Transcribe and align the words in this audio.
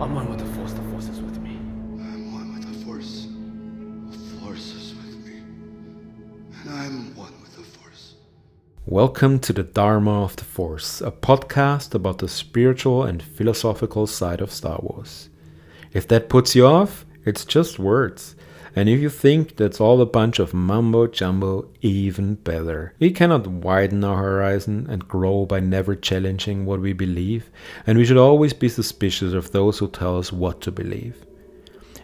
I'm 0.00 0.12
one 0.12 0.28
with 0.28 0.40
the 0.40 0.46
Force. 0.56 0.72
The 0.72 0.82
Force 0.90 1.08
is 1.08 1.20
with 1.20 1.38
me. 1.38 1.52
I'm 1.52 2.32
one 2.32 2.52
with 2.52 2.66
the 2.66 2.84
Force. 2.84 3.28
The 4.10 4.18
Force 4.40 4.74
is 4.74 4.94
with 4.96 5.24
me. 5.24 5.36
And 6.60 6.70
I'm 6.70 7.14
one 7.14 7.32
with 7.40 7.54
the 7.54 7.62
Force. 7.62 8.14
Welcome 8.86 9.38
to 9.38 9.52
the 9.52 9.62
Dharma 9.62 10.24
of 10.24 10.34
the 10.34 10.42
Force, 10.42 11.00
a 11.00 11.12
podcast 11.12 11.94
about 11.94 12.18
the 12.18 12.26
spiritual 12.26 13.04
and 13.04 13.22
philosophical 13.22 14.08
side 14.08 14.40
of 14.40 14.52
Star 14.52 14.80
Wars. 14.82 15.30
If 15.92 16.08
that 16.08 16.28
puts 16.28 16.56
you 16.56 16.66
off, 16.66 17.06
it's 17.24 17.44
just 17.44 17.78
words. 17.78 18.34
And 18.76 18.88
if 18.88 19.00
you 19.00 19.08
think 19.08 19.54
that's 19.54 19.80
all 19.80 20.00
a 20.00 20.06
bunch 20.06 20.40
of 20.40 20.52
mumbo 20.52 21.06
jumbo, 21.06 21.68
even 21.80 22.34
better. 22.34 22.92
We 22.98 23.12
cannot 23.12 23.46
widen 23.46 24.02
our 24.02 24.16
horizon 24.16 24.88
and 24.90 25.06
grow 25.06 25.46
by 25.46 25.60
never 25.60 25.94
challenging 25.94 26.66
what 26.66 26.80
we 26.80 26.92
believe, 26.92 27.50
and 27.86 27.96
we 27.96 28.04
should 28.04 28.16
always 28.16 28.52
be 28.52 28.68
suspicious 28.68 29.32
of 29.32 29.52
those 29.52 29.78
who 29.78 29.86
tell 29.86 30.18
us 30.18 30.32
what 30.32 30.60
to 30.62 30.72
believe. 30.72 31.24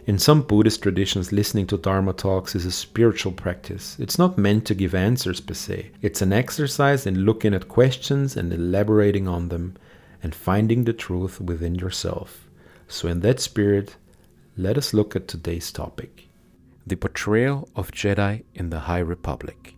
In 0.07 0.17
some 0.17 0.43
Buddhist 0.43 0.81
traditions, 0.81 1.33
listening 1.33 1.67
to 1.67 1.77
Dharma 1.77 2.13
talks 2.13 2.55
is 2.55 2.65
a 2.65 2.71
spiritual 2.71 3.33
practice. 3.33 3.97
It's 3.99 4.17
not 4.17 4.37
meant 4.37 4.65
to 4.67 4.73
give 4.73 4.95
answers 4.95 5.41
per 5.41 5.53
se, 5.53 5.91
it's 6.01 6.21
an 6.21 6.31
exercise 6.31 7.05
in 7.05 7.25
looking 7.25 7.53
at 7.53 7.67
questions 7.67 8.37
and 8.37 8.53
elaborating 8.53 9.27
on 9.27 9.49
them 9.49 9.75
and 10.23 10.33
finding 10.33 10.85
the 10.85 10.93
truth 10.93 11.41
within 11.41 11.75
yourself. 11.75 12.47
So, 12.87 13.09
in 13.09 13.19
that 13.21 13.41
spirit, 13.41 13.97
let 14.55 14.77
us 14.77 14.93
look 14.93 15.17
at 15.17 15.27
today's 15.27 15.71
topic 15.71 16.29
the 16.85 16.95
portrayal 16.95 17.69
of 17.75 17.91
Jedi 17.91 18.43
in 18.55 18.69
the 18.69 18.81
High 18.81 18.99
Republic. 18.99 19.75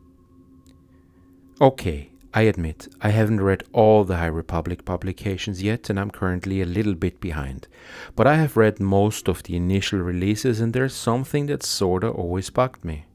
Okay, 1.61 2.09
I 2.34 2.41
admit 2.44 2.88
I 2.99 3.09
haven't 3.09 3.41
read 3.41 3.63
all 3.73 4.03
the 4.03 4.17
High 4.17 4.25
Republic 4.25 4.85
publications 4.85 5.61
yet 5.61 5.89
and 5.89 5.99
I'm 5.99 6.09
currently 6.09 6.61
a 6.61 6.66
little 6.66 6.95
bit 6.95 7.20
behind. 7.20 7.67
But 8.16 8.25
I 8.25 8.35
have 8.35 8.58
read 8.58 8.80
most 8.80 9.27
of 9.27 9.44
the 9.44 9.55
initial 9.55 9.99
releases 9.99 10.59
and 10.59 10.73
there's 10.73 10.95
something 10.95 11.45
that 11.47 11.61
sorta 11.61 12.09
always 12.09 12.50
bugged 12.50 12.83
me. 12.83 13.05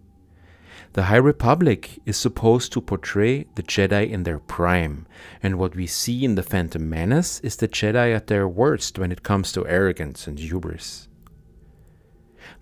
The 0.93 1.05
High 1.05 1.17
Republic 1.17 1.99
is 2.07 2.17
supposed 2.17 2.73
to 2.73 2.81
portray 2.81 3.47
the 3.57 3.63
Jedi 3.63 4.09
in 4.09 4.23
their 4.23 4.39
prime, 4.39 5.07
and 5.43 5.59
what 5.59 5.77
we 5.77 5.87
see 5.87 6.25
in 6.25 6.35
The 6.35 6.43
Phantom 6.43 6.89
Menace 6.89 7.41
is 7.41 7.57
the 7.57 7.69
Jedi 7.69 8.15
at 8.15 8.29
their 8.29 8.49
worst 8.49 8.99
when 8.99 9.13
it 9.13 9.23
comes 9.23 9.53
to 9.53 9.67
arrogance 9.67 10.27
and 10.27 10.39
hubris. 10.39 11.08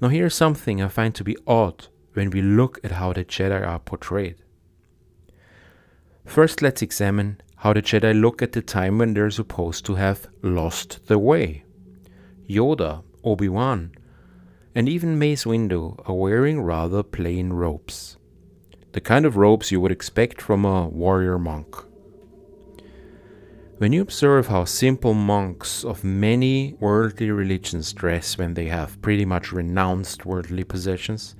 Now, 0.00 0.08
here's 0.08 0.34
something 0.34 0.82
I 0.82 0.88
find 0.88 1.14
to 1.14 1.24
be 1.24 1.36
odd 1.46 1.88
when 2.14 2.30
we 2.30 2.42
look 2.42 2.78
at 2.84 2.92
how 2.92 3.12
the 3.12 3.24
Jedi 3.24 3.66
are 3.66 3.78
portrayed. 3.78 4.36
First, 6.24 6.62
let's 6.62 6.82
examine 6.82 7.40
how 7.56 7.72
the 7.72 7.82
Jedi 7.82 8.20
look 8.20 8.42
at 8.42 8.52
the 8.52 8.62
time 8.62 8.98
when 8.98 9.14
they're 9.14 9.30
supposed 9.30 9.86
to 9.86 9.94
have 9.94 10.28
lost 10.42 11.06
the 11.06 11.18
way. 11.18 11.64
Yoda, 12.48 13.02
Obi 13.24 13.48
Wan, 13.48 13.92
and 14.74 14.88
even 14.88 15.18
Mace 15.18 15.44
Windu 15.44 15.98
are 16.08 16.14
wearing 16.14 16.60
rather 16.60 17.02
plain 17.02 17.52
robes. 17.52 18.16
The 18.92 19.00
kind 19.00 19.24
of 19.24 19.36
robes 19.36 19.70
you 19.70 19.80
would 19.80 19.92
expect 19.92 20.42
from 20.42 20.64
a 20.64 20.86
warrior 20.86 21.38
monk. 21.38 21.85
When 23.78 23.92
you 23.92 24.00
observe 24.00 24.46
how 24.46 24.64
simple 24.64 25.12
monks 25.12 25.84
of 25.84 26.02
many 26.02 26.74
worldly 26.80 27.30
religions 27.30 27.92
dress 27.92 28.38
when 28.38 28.54
they 28.54 28.68
have 28.68 29.02
pretty 29.02 29.26
much 29.26 29.52
renounced 29.52 30.24
worldly 30.24 30.64
possessions, 30.64 31.36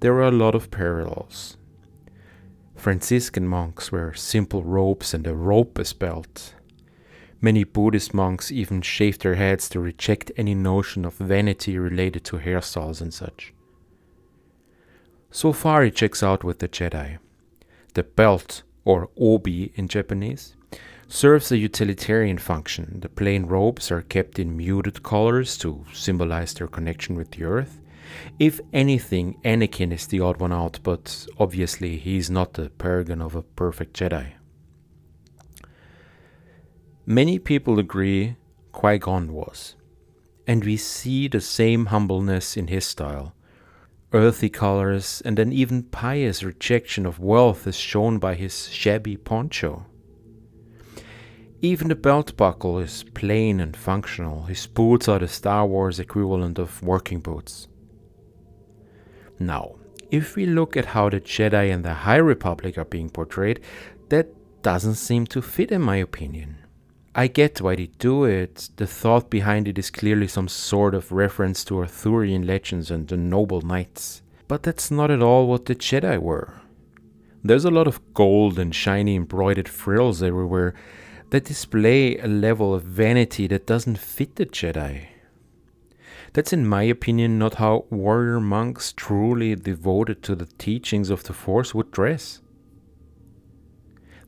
there 0.00 0.14
are 0.14 0.28
a 0.28 0.30
lot 0.30 0.54
of 0.54 0.70
parallels. 0.70 1.58
Franciscan 2.76 3.46
monks 3.46 3.92
wear 3.92 4.14
simple 4.14 4.62
robes 4.62 5.12
and 5.12 5.26
a 5.26 5.34
ropeless 5.34 5.92
belt. 5.92 6.54
Many 7.42 7.64
Buddhist 7.64 8.14
monks 8.14 8.50
even 8.50 8.80
shave 8.80 9.18
their 9.18 9.34
heads 9.34 9.68
to 9.68 9.80
reject 9.80 10.32
any 10.38 10.54
notion 10.54 11.04
of 11.04 11.16
vanity 11.16 11.78
related 11.78 12.24
to 12.24 12.38
hairstyles 12.38 13.02
and 13.02 13.12
such. 13.12 13.52
So 15.30 15.52
far, 15.52 15.84
it 15.84 15.94
checks 15.94 16.22
out 16.22 16.42
with 16.42 16.60
the 16.60 16.68
Jedi. 16.68 17.18
The 17.92 18.04
belt, 18.04 18.62
or 18.86 19.10
obi 19.18 19.72
in 19.74 19.88
Japanese, 19.88 20.56
serves 21.12 21.50
a 21.50 21.58
utilitarian 21.58 22.38
function. 22.38 23.00
The 23.00 23.08
plain 23.08 23.46
robes 23.46 23.90
are 23.90 24.02
kept 24.02 24.38
in 24.38 24.56
muted 24.56 25.02
colors 25.02 25.58
to 25.58 25.84
symbolize 25.92 26.54
their 26.54 26.68
connection 26.68 27.16
with 27.16 27.32
the 27.32 27.44
earth. 27.44 27.80
If 28.38 28.60
anything, 28.72 29.36
Anakin 29.44 29.92
is 29.92 30.06
the 30.06 30.20
odd 30.20 30.40
one 30.40 30.52
out, 30.52 30.78
but 30.84 31.26
obviously 31.38 31.96
he 31.96 32.16
is 32.16 32.30
not 32.30 32.54
the 32.54 32.70
paragon 32.70 33.20
of 33.20 33.34
a 33.34 33.42
perfect 33.42 33.98
Jedi. 33.98 34.32
Many 37.04 37.40
people 37.40 37.80
agree 37.80 38.36
Qui 38.70 38.98
Gon 38.98 39.32
was, 39.32 39.74
and 40.46 40.64
we 40.64 40.76
see 40.76 41.26
the 41.26 41.40
same 41.40 41.86
humbleness 41.86 42.56
in 42.56 42.68
his 42.68 42.86
style. 42.86 43.34
Earthy 44.12 44.48
colors 44.48 45.22
and 45.24 45.40
an 45.40 45.52
even 45.52 45.82
pious 45.82 46.44
rejection 46.44 47.04
of 47.04 47.18
wealth 47.18 47.66
is 47.66 47.76
shown 47.76 48.18
by 48.18 48.34
his 48.34 48.68
shabby 48.68 49.16
poncho. 49.16 49.86
Even 51.62 51.88
the 51.88 51.94
belt 51.94 52.36
buckle 52.38 52.78
is 52.78 53.04
plain 53.14 53.60
and 53.60 53.76
functional. 53.76 54.44
His 54.44 54.66
boots 54.66 55.08
are 55.08 55.18
the 55.18 55.28
Star 55.28 55.66
Wars 55.66 56.00
equivalent 56.00 56.58
of 56.58 56.82
working 56.82 57.20
boots. 57.20 57.68
Now, 59.38 59.76
if 60.10 60.36
we 60.36 60.46
look 60.46 60.76
at 60.76 60.86
how 60.86 61.10
the 61.10 61.20
Jedi 61.20 61.72
and 61.72 61.84
the 61.84 61.92
High 61.92 62.16
Republic 62.16 62.78
are 62.78 62.86
being 62.86 63.10
portrayed, 63.10 63.60
that 64.08 64.28
doesn't 64.62 64.94
seem 64.94 65.26
to 65.26 65.42
fit 65.42 65.70
in 65.70 65.82
my 65.82 65.96
opinion. 65.96 66.56
I 67.14 67.26
get 67.26 67.60
why 67.60 67.76
they 67.76 67.88
do 67.98 68.24
it. 68.24 68.70
The 68.76 68.86
thought 68.86 69.28
behind 69.28 69.68
it 69.68 69.78
is 69.78 69.90
clearly 69.90 70.28
some 70.28 70.48
sort 70.48 70.94
of 70.94 71.12
reference 71.12 71.64
to 71.64 71.80
Arthurian 71.80 72.46
legends 72.46 72.90
and 72.90 73.06
the 73.06 73.16
noble 73.16 73.60
knights. 73.60 74.22
But 74.48 74.62
that's 74.62 74.90
not 74.90 75.10
at 75.10 75.22
all 75.22 75.46
what 75.46 75.66
the 75.66 75.74
Jedi 75.74 76.18
were. 76.18 76.54
There's 77.44 77.64
a 77.64 77.70
lot 77.70 77.86
of 77.86 78.14
gold 78.14 78.58
and 78.58 78.74
shiny 78.74 79.16
embroidered 79.16 79.68
frills 79.68 80.22
everywhere, 80.22 80.74
that 81.30 81.44
display 81.44 82.18
a 82.18 82.26
level 82.26 82.74
of 82.74 82.82
vanity 82.82 83.46
that 83.46 83.66
doesn't 83.66 83.98
fit 83.98 84.36
the 84.36 84.46
Jedi. 84.46 85.06
That's, 86.32 86.52
in 86.52 86.66
my 86.66 86.84
opinion, 86.84 87.38
not 87.38 87.54
how 87.54 87.86
warrior 87.90 88.40
monks 88.40 88.92
truly 88.92 89.56
devoted 89.56 90.22
to 90.24 90.36
the 90.36 90.46
teachings 90.46 91.10
of 91.10 91.24
the 91.24 91.32
Force 91.32 91.74
would 91.74 91.90
dress. 91.90 92.40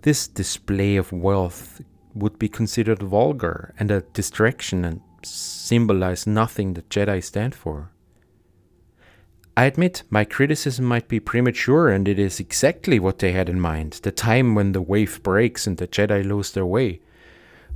This 0.02 0.26
display 0.26 0.96
of 0.96 1.12
wealth 1.12 1.80
would 2.14 2.38
be 2.38 2.48
considered 2.48 3.02
vulgar 3.02 3.72
and 3.78 3.90
a 3.90 4.00
distraction 4.00 4.84
and 4.84 5.00
symbolize 5.22 6.26
nothing 6.26 6.74
the 6.74 6.82
Jedi 6.82 7.22
stand 7.22 7.54
for. 7.54 7.91
I 9.54 9.66
admit 9.66 10.02
my 10.08 10.24
criticism 10.24 10.86
might 10.86 11.08
be 11.08 11.20
premature, 11.20 11.90
and 11.90 12.08
it 12.08 12.18
is 12.18 12.40
exactly 12.40 12.98
what 12.98 13.18
they 13.18 13.32
had 13.32 13.50
in 13.50 13.60
mind 13.60 14.00
the 14.02 14.10
time 14.10 14.54
when 14.54 14.72
the 14.72 14.80
wave 14.80 15.22
breaks 15.22 15.66
and 15.66 15.76
the 15.76 15.86
Jedi 15.86 16.24
lose 16.24 16.52
their 16.52 16.64
way. 16.64 17.00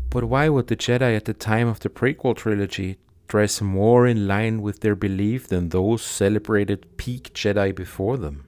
But 0.09 0.25
why 0.25 0.49
would 0.49 0.69
the 0.69 0.77
Jedi 0.77 1.15
at 1.15 1.27
the 1.27 1.35
time 1.35 1.69
of 1.69 1.81
the 1.81 1.91
prequel 1.91 2.35
trilogy 2.35 2.99
dress 3.29 3.61
more 3.61 4.07
in 4.07 4.27
line 4.27 4.63
with 4.63 4.81
their 4.81 4.95
belief 4.95 5.49
than 5.49 5.69
those 5.69 6.03
celebrated 6.03 6.97
peak 6.97 7.35
Jedi 7.35 7.75
before 7.75 8.17
them? 8.17 8.47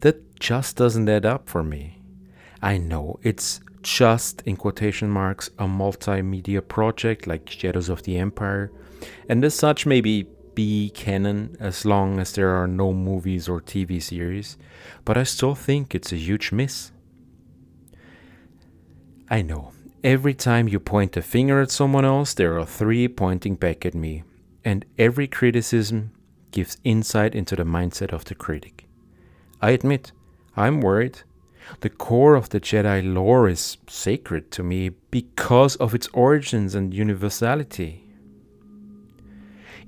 That 0.00 0.38
just 0.38 0.76
doesn't 0.76 1.08
add 1.08 1.26
up 1.26 1.48
for 1.48 1.64
me. 1.64 1.98
I 2.60 2.78
know 2.78 3.18
it's 3.22 3.60
just, 3.82 4.42
in 4.42 4.56
quotation 4.56 5.10
marks, 5.10 5.48
a 5.58 5.64
multimedia 5.64 6.66
project 6.66 7.26
like 7.26 7.50
Shadows 7.50 7.88
of 7.88 8.04
the 8.04 8.18
Empire, 8.18 8.70
and 9.28 9.44
as 9.44 9.56
such, 9.56 9.84
maybe 9.84 10.28
be 10.54 10.90
canon 10.90 11.56
as 11.60 11.84
long 11.84 12.18
as 12.18 12.32
there 12.32 12.50
are 12.50 12.66
no 12.66 12.92
movies 12.92 13.48
or 13.48 13.60
TV 13.60 14.02
series, 14.02 14.56
but 15.04 15.16
I 15.16 15.22
still 15.22 15.54
think 15.54 15.94
it's 15.94 16.12
a 16.12 16.16
huge 16.16 16.52
miss. 16.52 16.92
I 19.28 19.42
know, 19.42 19.72
every 20.04 20.34
time 20.34 20.68
you 20.68 20.78
point 20.78 21.16
a 21.16 21.22
finger 21.22 21.60
at 21.60 21.70
someone 21.70 22.04
else, 22.04 22.34
there 22.34 22.58
are 22.58 22.66
three 22.66 23.08
pointing 23.08 23.54
back 23.54 23.86
at 23.86 23.94
me, 23.94 24.24
and 24.64 24.84
every 24.98 25.26
criticism 25.26 26.12
gives 26.50 26.76
insight 26.84 27.34
into 27.34 27.56
the 27.56 27.64
mindset 27.64 28.12
of 28.12 28.24
the 28.26 28.34
critic. 28.34 28.86
I 29.60 29.70
admit, 29.70 30.12
I'm 30.56 30.80
worried. 30.80 31.20
The 31.80 31.88
core 31.90 32.34
of 32.34 32.50
the 32.50 32.60
Jedi 32.60 33.02
lore 33.02 33.48
is 33.48 33.78
sacred 33.88 34.50
to 34.52 34.62
me 34.62 34.90
because 35.10 35.76
of 35.76 35.94
its 35.94 36.08
origins 36.12 36.74
and 36.74 36.92
universality. 36.92 38.01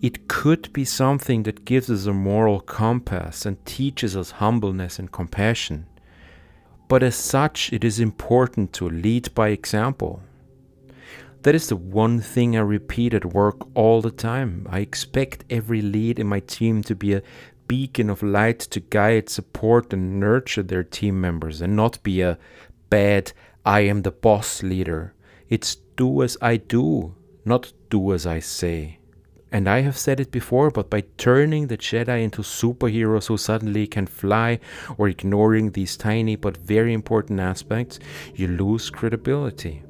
It 0.01 0.29
could 0.29 0.73
be 0.73 0.85
something 0.85 1.45
that 1.45 1.65
gives 1.65 1.91
us 1.91 2.07
a 2.07 2.13
moral 2.13 2.61
compass 2.61 3.47
and 3.47 3.65
teaches 3.65 4.17
us 4.17 4.33
humbleness 4.33 4.99
and 4.99 5.11
compassion. 5.11 5.87
But 6.89 7.03
as 7.03 7.17
such, 7.17 7.73
it 7.73 7.85
is 7.85 8.01
important 8.01 8.73
to 8.75 8.89
lead 8.89 9.35
by 9.35 9.49
example. 9.49 10.21
That 11.43 11.55
is 11.55 11.69
the 11.69 11.77
one 11.77 12.21
thing 12.21 12.57
I 12.57 12.61
repeat 12.61 13.15
at 13.15 13.35
work 13.35 13.67
all 13.75 14.01
the 14.01 14.11
time. 14.11 14.67
I 14.71 14.81
expect 14.81 15.45
every 15.51 15.83
lead 15.83 16.19
in 16.19 16.27
my 16.27 16.41
team 16.41 16.83
to 16.85 16.95
be 16.95 17.15
a 17.15 17.23
beacon 17.69 18.11
of 18.11 18.23
light 18.23 18.61
to 18.61 18.81
guide, 18.81 19.29
support, 19.29 19.93
and 19.93 20.21
nurture 20.21 20.63
their 20.63 20.85
team 20.85 21.21
members 21.21 21.61
and 21.61 21.77
not 21.77 22.03
be 22.03 22.21
a 22.21 22.39
bad, 22.91 23.33
I 23.65 23.81
am 23.81 24.03
the 24.03 24.11
boss 24.11 24.63
leader. 24.63 25.15
It's 25.49 25.77
do 25.97 26.23
as 26.23 26.37
I 26.41 26.57
do, 26.57 27.15
not 27.45 27.73
do 27.91 28.13
as 28.13 28.27
I 28.27 28.41
say. 28.41 28.99
And 29.55 29.69
I 29.69 29.83
have 29.83 29.97
said 29.97 30.19
it 30.19 30.33
before, 30.33 30.73
but 30.73 30.91
by 30.91 31.03
turning 31.17 31.69
the 31.69 31.79
Jedi 31.79 32.25
into 32.25 32.43
superheroes 32.43 33.29
who 33.29 33.37
suddenly 33.37 33.87
can 33.87 34.09
fly 34.09 34.59
or 34.99 35.09
ignoring 35.09 35.71
these 35.71 35.97
tiny 35.97 36.35
but 36.35 36.57
very 36.57 36.93
important 36.93 37.39
aspects, 37.39 38.01
you 38.35 38.49
lose 38.49 38.91
credibility. 38.91 39.85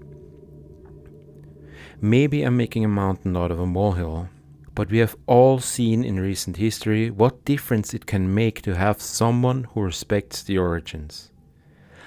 Maybe 1.99 2.43
I'm 2.43 2.58
making 2.58 2.84
a 2.84 2.88
mountain 2.88 3.38
out 3.38 3.50
of 3.50 3.58
a 3.58 3.64
molehill, 3.64 4.28
but 4.75 4.90
we 4.90 4.99
have 4.99 5.16
all 5.26 5.61
seen 5.61 6.05
in 6.05 6.20
recent 6.20 6.58
history 6.58 7.11
what 7.11 7.46
difference 7.46 7.94
it 7.94 8.05
can 8.05 8.34
make 8.34 8.61
to 8.62 8.76
have 8.76 9.00
someone 9.00 9.64
who 9.72 9.81
respects 9.81 10.43
the 10.43 10.58
origins. 10.58 11.31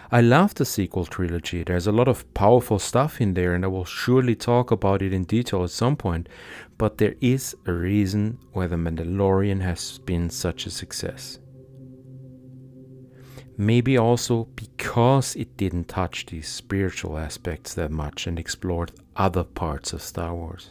I 0.10 0.22
love 0.22 0.56
the 0.56 0.64
sequel 0.64 1.06
trilogy. 1.06 1.64
There's 1.64 1.88
a 1.88 1.92
lot 1.92 2.08
of 2.08 2.34
powerful 2.34 2.80
stuff 2.80 3.20
in 3.20 3.34
there, 3.34 3.54
and 3.54 3.66
I 3.66 3.68
will 3.68 3.84
surely 3.84 4.36
talk 4.36 4.72
about 4.72 5.02
it 5.02 5.12
in 5.12 5.26
detail 5.26 5.66
at 5.66 5.70
some 5.70 5.98
point. 5.98 6.30
But 6.78 6.98
there 6.98 7.16
is 7.20 7.56
a 7.66 7.74
reason 7.74 8.40
why 8.54 8.68
The 8.68 8.78
Mandalorian 8.78 9.62
has 9.62 9.98
been 10.00 10.30
such 10.30 10.66
a 10.66 10.70
success. 10.70 11.40
Maybe 13.58 13.98
also 13.98 14.46
because 14.56 15.36
it 15.36 15.58
didn't 15.58 15.90
touch 15.90 16.28
these 16.28 16.48
spiritual 16.48 17.18
aspects 17.18 17.74
that 17.74 17.92
much 17.92 18.28
and 18.28 18.40
explored 18.40 18.94
other 19.16 19.44
parts 19.44 19.92
of 19.92 20.02
Star 20.02 20.34
Wars. 20.34 20.70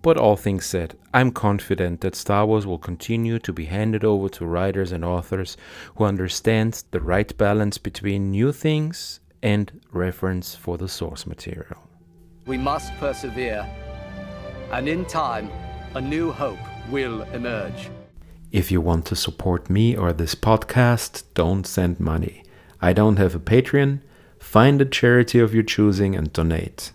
But 0.00 0.16
all 0.16 0.36
things 0.36 0.64
said, 0.64 0.96
I'm 1.12 1.32
confident 1.32 2.00
that 2.02 2.14
Star 2.14 2.46
Wars 2.46 2.66
will 2.66 2.78
continue 2.78 3.38
to 3.40 3.52
be 3.52 3.64
handed 3.64 4.04
over 4.04 4.28
to 4.30 4.46
writers 4.46 4.92
and 4.92 5.04
authors 5.04 5.56
who 5.96 6.04
understand 6.04 6.84
the 6.92 7.00
right 7.00 7.36
balance 7.36 7.78
between 7.78 8.30
new 8.30 8.52
things 8.52 9.20
and 9.42 9.80
reference 9.90 10.54
for 10.54 10.78
the 10.78 10.88
source 10.88 11.26
material. 11.26 11.78
We 12.46 12.58
must 12.58 12.94
persevere, 12.98 13.68
and 14.72 14.88
in 14.88 15.04
time, 15.04 15.50
a 15.94 16.00
new 16.00 16.30
hope 16.30 16.58
will 16.90 17.22
emerge. 17.34 17.90
If 18.52 18.70
you 18.70 18.80
want 18.80 19.04
to 19.06 19.16
support 19.16 19.68
me 19.68 19.96
or 19.96 20.12
this 20.12 20.34
podcast, 20.34 21.24
don't 21.34 21.66
send 21.66 22.00
money. 22.00 22.44
I 22.80 22.92
don't 22.92 23.16
have 23.16 23.34
a 23.34 23.40
Patreon. 23.40 24.00
Find 24.38 24.80
a 24.80 24.86
charity 24.86 25.40
of 25.40 25.52
your 25.52 25.64
choosing 25.64 26.14
and 26.14 26.32
donate. 26.32 26.92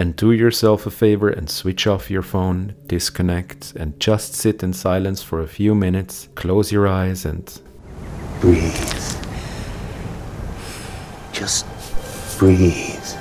And 0.00 0.16
do 0.16 0.32
yourself 0.32 0.86
a 0.86 0.90
favor 0.90 1.28
and 1.28 1.50
switch 1.50 1.86
off 1.86 2.10
your 2.10 2.22
phone, 2.22 2.74
disconnect, 2.86 3.74
and 3.76 4.00
just 4.00 4.32
sit 4.32 4.62
in 4.62 4.72
silence 4.72 5.22
for 5.22 5.42
a 5.42 5.46
few 5.46 5.74
minutes. 5.74 6.30
Close 6.36 6.72
your 6.72 6.88
eyes 6.88 7.26
and 7.26 7.60
Breathe. 8.40 8.74
Just 11.34 11.66
breathe. 12.38 13.19